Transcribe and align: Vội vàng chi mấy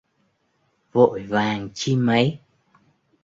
Vội 0.91 1.23
vàng 1.23 1.69
chi 1.73 1.95
mấy 1.95 2.39